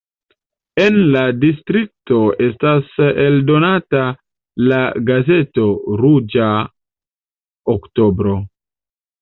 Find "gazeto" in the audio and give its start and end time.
5.11-5.69